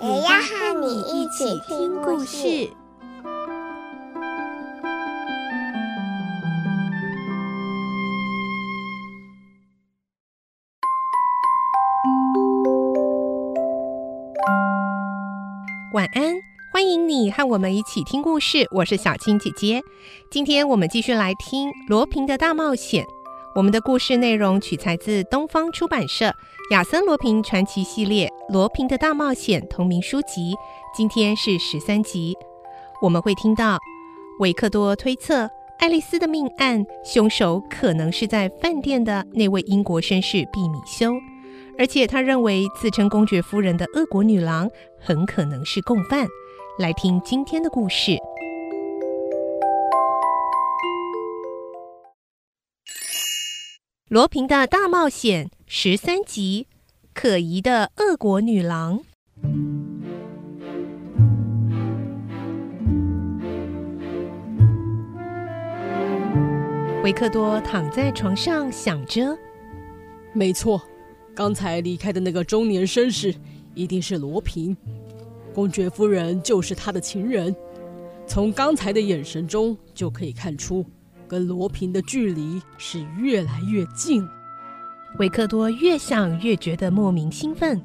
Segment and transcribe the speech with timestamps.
[0.00, 2.70] 也要和你一起听故事。
[15.92, 16.36] 晚安，
[16.72, 18.68] 欢迎你和我们一起听故事。
[18.70, 19.82] 我是小青姐姐，
[20.30, 23.04] 今天我们继续来听罗平的大冒险。
[23.54, 26.26] 我们的故事内容取材自东方出版社
[26.70, 30.54] 《亚森罗平传奇系列》《罗平的大冒险》同名书籍。
[30.94, 32.36] 今天是十三集，
[33.00, 33.78] 我们会听到
[34.40, 41.12] 维克多推测爱丽丝的命案凶手可能是在饭店的那位英国绅士毕米修。
[41.78, 44.68] 而且他认为自称公爵夫人的俄国女郎
[44.98, 46.26] 很可能是共犯。
[46.78, 48.12] 来听今天的故事，
[54.10, 56.66] 《罗平的大冒险》十三集：
[57.12, 59.00] 可疑的俄国女郎。
[67.04, 69.36] 维克多躺在床上想着
[70.32, 70.80] ：“没错。”
[71.36, 73.34] 刚才离开的那个中年绅士
[73.74, 74.74] 一定是罗平，
[75.52, 77.54] 公爵夫人就是他的情人。
[78.26, 80.82] 从刚才的眼神中就可以看出，
[81.28, 84.26] 跟罗平的距离是越来越近。
[85.18, 87.80] 维克多越想越觉得莫名兴奋。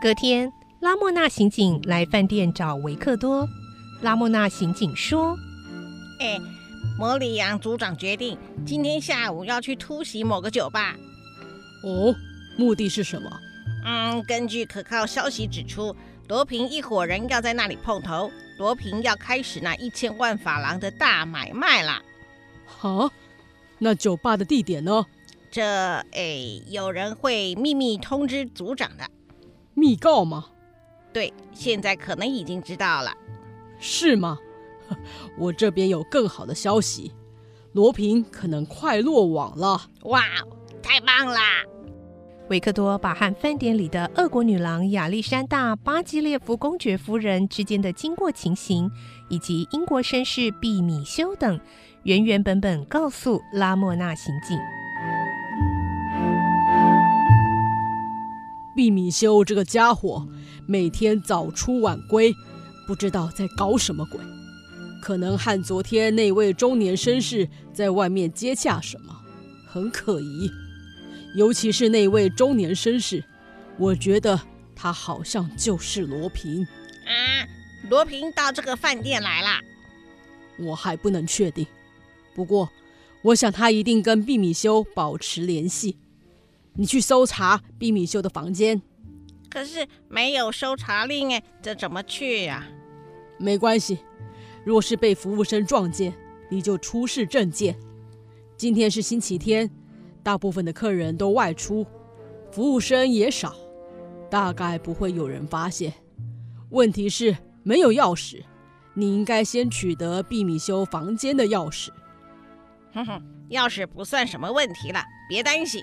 [0.00, 3.46] 隔天，拉莫纳刑警来饭店找维克多。
[4.02, 5.36] 拉莫纳刑警说
[6.20, 6.38] ：“哎。”
[6.96, 8.36] 摩里昂组长决定
[8.66, 10.96] 今天下午要去突袭某个酒吧。
[11.84, 12.12] 哦，
[12.56, 13.30] 目的是什么？
[13.84, 15.94] 嗯，根据可靠消息指出，
[16.28, 18.30] 罗平一伙人要在那里碰头。
[18.58, 22.02] 罗平要开始那一千万法郎的大买卖啦。
[22.66, 23.08] 好，
[23.78, 25.06] 那酒吧的地点呢？
[25.50, 25.64] 这，
[26.12, 29.08] 哎，有人会秘密通知组长的。
[29.74, 30.46] 密告吗？
[31.12, 33.10] 对，现在可能已经知道了。
[33.80, 34.38] 是吗？
[35.38, 37.14] 我这边有更好的消息，
[37.72, 39.80] 罗平可能快落网了！
[40.02, 40.22] 哇，
[40.82, 41.38] 太棒了！
[42.48, 48.90] 维克多把和饭店里的俄国女郎亚历山大·巴基列夫公爵夫人之间的经过情形，
[49.28, 51.60] 以及英国绅士毕米修等，
[52.04, 54.58] 原原本本告诉拉莫纳刑警。
[58.74, 60.26] 毕米修这个家伙
[60.66, 62.34] 每天早出晚归，
[62.86, 64.18] 不知道在搞什么鬼。
[65.02, 69.14] 可能和昨天那位中年绅士在外面接洽什么，
[69.66, 70.50] 很可疑。
[71.34, 73.22] 尤其是那位中年绅士，
[73.76, 74.40] 我觉得
[74.74, 76.62] 他好像就是罗平。
[77.06, 77.46] 啊，
[77.88, 79.60] 罗平到这个饭店来了？
[80.58, 81.66] 我还不能确定。
[82.34, 82.68] 不过，
[83.22, 85.96] 我想他一定跟毕米修保持联系。
[86.74, 88.80] 你去搜查毕米修的房间。
[89.50, 92.66] 可是没有搜查令哎，这怎么去呀？
[93.38, 93.98] 没关系。
[94.64, 96.12] 若是被服务生撞见，
[96.50, 97.78] 你就出示证件。
[98.56, 99.70] 今天是星期天，
[100.28, 101.86] 大部分的客人都外出，
[102.52, 103.56] 服务生也少，
[104.30, 105.90] 大概不会有人发现。
[106.68, 108.42] 问题是没有钥匙，
[108.92, 111.88] 你应该先取得毕米修房间的钥匙。
[112.92, 115.80] 哼哼，钥匙不算什么问题了，别担心。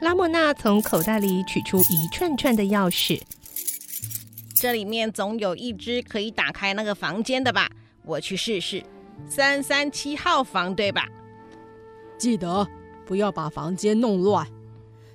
[0.00, 3.20] 拉莫娜从口袋里取出一串串的钥匙，
[4.56, 7.68] 这里面总有一只可以打开那个房间的吧？
[8.06, 8.82] 我去试试，
[9.28, 11.06] 三三七号房对吧？
[12.16, 12.66] 记得
[13.06, 14.46] 不要把房间弄乱。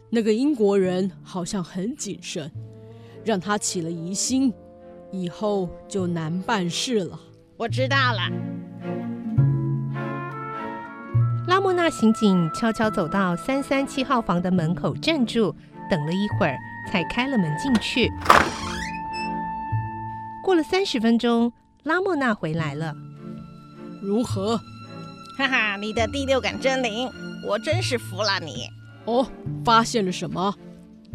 [0.09, 2.51] 那个英国人好像很谨慎，
[3.23, 4.53] 让他起了疑心，
[5.11, 7.19] 以后就难办事了。
[7.57, 8.19] 我知道了。
[11.47, 15.55] 拉莫纳刑警悄悄走到三三七号房的门口站住，
[15.89, 16.57] 等了一会儿，
[16.91, 18.09] 才开了门进去。
[20.43, 21.51] 过了三十分钟。
[21.83, 22.93] 拉莫纳回来了，
[24.03, 24.57] 如何？
[25.37, 27.09] 哈哈，你的第六感真灵，
[27.45, 28.67] 我真是服了你。
[29.05, 29.29] 哦，
[29.63, 30.53] 发现了什么？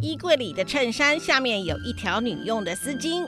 [0.01, 3.25] 衣柜里的衬衫下面有一条女用的丝巾，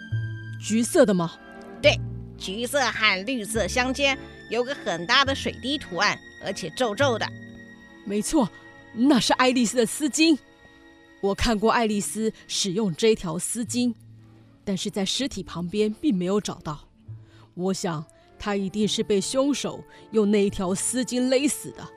[0.61, 1.33] 橘色的吗？
[1.81, 1.99] 对，
[2.37, 4.19] 橘色和绿色相间，
[4.51, 7.27] 有个很大的水滴图案，而且皱皱的。
[8.05, 8.49] 没错，
[8.95, 10.37] 那是爱丽丝的丝巾。
[11.21, 13.95] 我看过爱丽丝使用这条丝巾，
[14.65, 16.89] 但是在尸体旁边并没有找到。
[17.55, 18.05] 我想
[18.39, 21.89] 她一定是被凶手用那一条丝巾勒死的。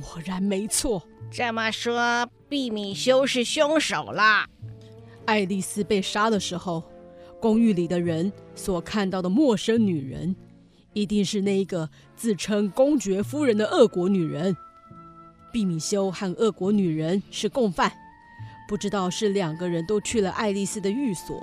[0.00, 1.02] 果然没错。
[1.30, 4.48] 这么说，毕米修是凶手啦。
[5.24, 6.82] 爱丽丝被杀的时候，
[7.40, 10.34] 公寓里的人所看到的陌生女人，
[10.92, 14.56] 一定是那一个自称公爵夫人的俄国女人。
[15.52, 17.92] 毕米修和俄国女人是共犯，
[18.68, 21.40] 不知道是两个人都去了爱丽丝的寓所，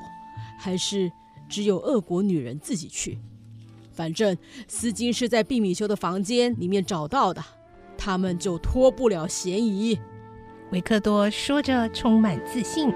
[0.59, 1.11] 还是
[1.49, 3.17] 只有俄国女人自己去。
[3.93, 4.37] 反正
[4.67, 7.43] 丝巾是在毕米修的房间里面找到的，
[8.03, 9.99] 他们就脱不了嫌疑。
[10.71, 12.91] 维克多说着，充满自信。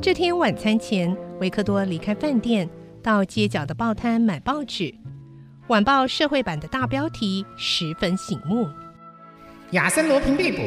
[0.00, 2.66] 这天晚餐前，维克多离开饭店，
[3.02, 4.94] 到街角的报摊买报纸。
[5.66, 8.66] 晚报社会版的大标题十分醒目：
[9.72, 10.62] 亚森·罗平被捕。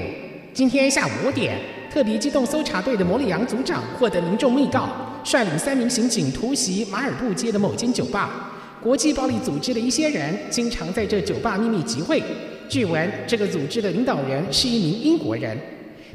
[0.53, 1.59] 今天下午五点，
[1.89, 4.87] 特别机动搜查队的摩里扬组长获得民众密告，
[5.23, 8.53] 率领三名刑警突袭马尔布街的某间酒吧。
[8.81, 12.21] 国际暴力组织的一些人经常在这酒吧秘密集会。
[12.69, 15.57] 据闻，这个组织的领导人是一名英国人。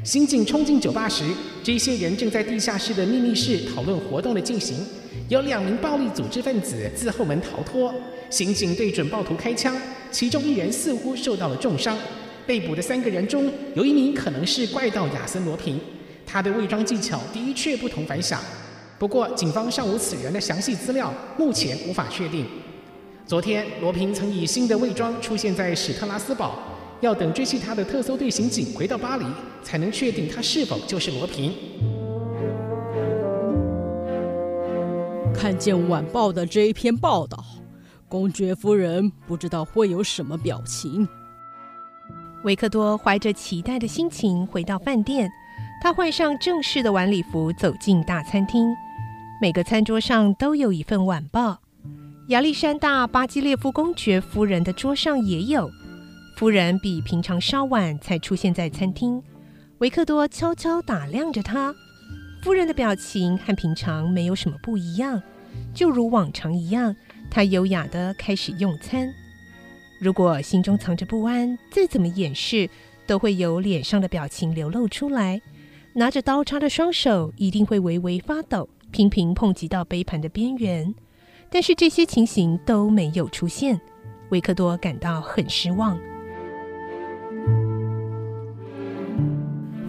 [0.03, 1.23] 刑警冲进酒吧时，
[1.61, 4.77] 这些人正在地下室的秘密室讨论活动的进行。
[5.29, 7.93] 有两名暴力组织分子自后门逃脱，
[8.29, 9.75] 刑警对准暴徒开枪，
[10.11, 11.97] 其中一人似乎受到了重伤。
[12.45, 15.79] 被捕的三个人中有一名可能是怪盗亚森罗平，
[16.25, 18.39] 他的伪装技巧的确不同凡响。
[19.03, 22.45] 不过，警方尚无此人的详细资料，目前无法确定。
[23.25, 26.57] 昨天，罗平曾以新的伪装出现在史特拉斯堡。
[27.01, 29.25] 要等追击他的特搜队刑警回到巴黎，
[29.61, 31.53] 才能确定他是否就是罗平。
[35.35, 37.43] 看见晚报的这一篇报道，
[38.07, 41.05] 公爵夫人不知道会有什么表情。
[42.45, 45.29] 维克多怀着期待的心情回到饭店，
[45.81, 48.73] 他换上正式的晚礼服，走进大餐厅。
[49.43, 51.59] 每个餐桌上都有一份晚报，
[52.29, 55.69] 亚历山大·巴基列夫公爵夫人的桌上也有。
[56.37, 59.21] 夫人比平常稍晚才出现在餐厅，
[59.79, 61.75] 维克多悄悄打量着她。
[62.41, 65.21] 夫人的表情和平常没有什么不一样，
[65.73, 66.95] 就如往常一样，
[67.29, 69.13] 她优雅地开始用餐。
[69.99, 72.69] 如果心中藏着不安，再怎么掩饰，
[73.05, 75.41] 都会有脸上的表情流露出来。
[75.95, 80.93] 拿着刀叉的双手一定会微微发抖，频频碰及到杯盘的边缘。
[81.49, 83.81] 但是这些情形都没有出现，
[84.29, 85.99] 维克多感到很失望。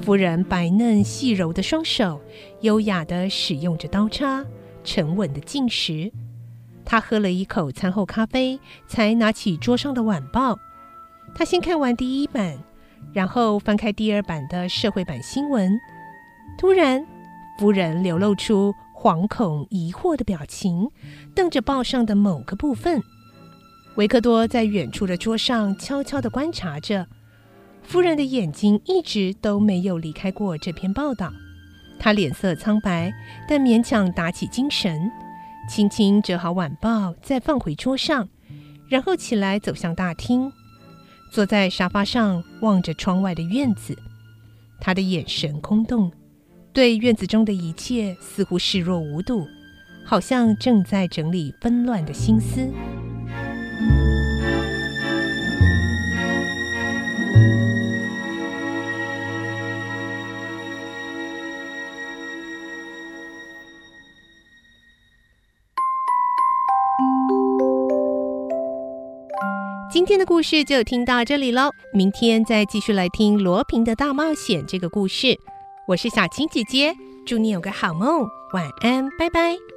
[0.01, 2.21] 夫人白嫩细柔的双手，
[2.63, 4.45] 优雅地使用着刀叉，
[4.83, 6.11] 沉稳地进食。
[6.85, 10.59] 他喝了一口餐后咖啡，才拿起桌上的晚报。
[11.35, 12.59] 他先看完第一版，
[13.13, 15.79] 然后翻开第二版的社会版新闻。
[16.59, 17.07] 突然，
[17.59, 18.75] 夫人流露出
[19.05, 20.89] 惶恐、疑惑的表情，
[21.35, 23.03] 瞪着报上的某个部分。
[23.97, 27.07] 维克多在远处的桌上悄悄地观察着。
[27.83, 31.31] 夫人的眼睛一直都没有离开过这篇报道，
[31.99, 33.13] 她脸色苍白，
[33.47, 35.13] 但勉强打起精神，
[35.69, 38.27] 轻轻折好晚报，再放回桌上，
[38.89, 40.51] 然后起来走向大厅，
[41.31, 43.95] 坐在沙发上望着窗外的院子。
[44.81, 46.11] 他的眼神空洞，
[46.75, 49.47] 对院子中的一切似乎视若无睹，
[50.05, 52.69] 好像正在整理纷乱的心思。
[69.93, 75.39] 今天的故事就听到这里喽，明天再继续来听罗平的大冒险这个故事。
[75.87, 79.74] 我是小青姐姐，祝你有个好梦，晚安，拜拜。